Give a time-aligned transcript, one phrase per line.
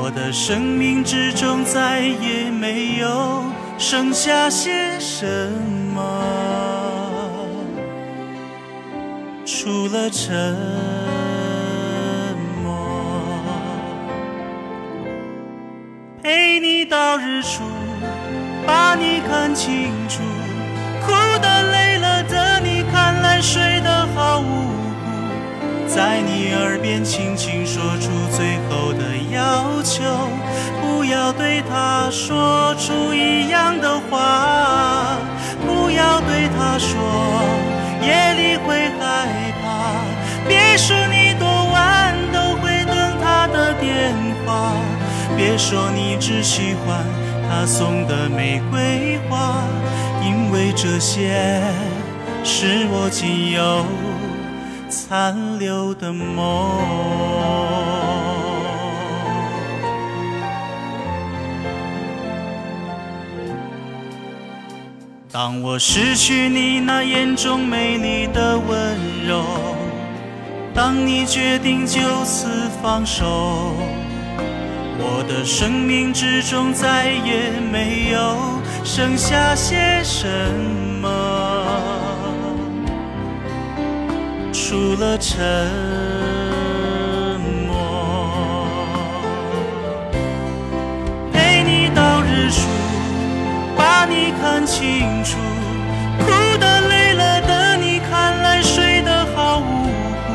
[0.00, 3.42] 我的生命之中再也没有
[3.76, 4.70] 剩下些
[5.00, 5.50] 什
[5.92, 6.00] 么，
[9.44, 10.56] 除了沉
[12.62, 13.42] 默。
[16.22, 17.64] 陪你到日出，
[18.64, 20.22] 把你看清楚，
[21.04, 29.17] 哭的累了的你，看来睡得好无辜，在你耳边轻轻说出最后的
[29.82, 30.02] 求，
[30.80, 35.16] 不要对他说出一样的话，
[35.66, 36.94] 不要对他说
[38.02, 39.26] 夜里会害
[39.62, 39.66] 怕，
[40.46, 44.72] 别说你多晚都会等他的电话，
[45.36, 47.04] 别说你只喜欢
[47.48, 49.62] 他送的玫瑰花，
[50.22, 51.62] 因为这些
[52.44, 53.84] 是我仅有
[54.88, 57.67] 残留的梦。
[65.30, 69.44] 当我失去你那眼中美丽的温柔，
[70.72, 72.48] 当你决定就此
[72.82, 73.74] 放手，
[74.98, 78.36] 我的生命之中再也没有
[78.82, 80.26] 剩下些什
[81.02, 81.10] 么，
[84.50, 86.57] 除了沉。
[94.68, 95.38] 清楚，
[96.18, 99.88] 哭的累了的你，看来睡得好无
[100.26, 100.28] 辜。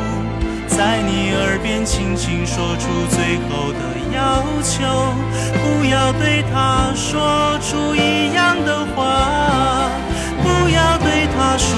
[0.68, 3.80] 在你耳边轻轻说出最后的
[4.12, 4.82] 要求，
[5.54, 9.92] 不要对他说出一样的话，
[10.42, 11.70] 不要对他说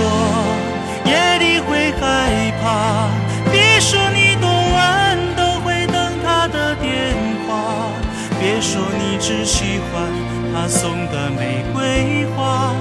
[8.56, 10.08] 别说你只喜欢。
[10.54, 12.72] 他送的玫瑰花，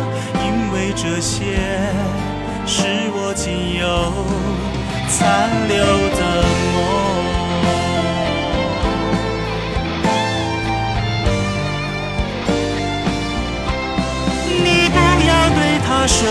[0.44, 1.58] 因为这些
[2.64, 3.84] 是我仅有
[5.08, 6.22] 残留的
[6.74, 6.76] 梦。
[14.62, 14.96] 你不
[15.26, 16.22] 要对他说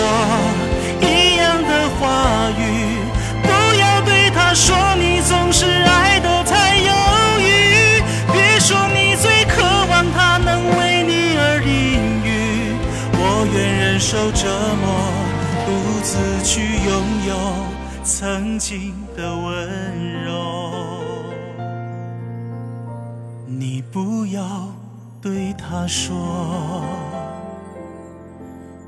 [14.64, 14.88] 受折磨，
[15.66, 15.70] 独
[16.02, 16.94] 自去拥
[17.28, 17.36] 有
[18.04, 20.32] 曾经的温柔。
[23.46, 24.70] 你不要
[25.22, 26.82] 对他说，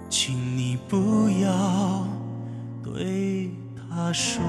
[0.09, 2.07] 请你不要
[2.81, 4.41] 对他说。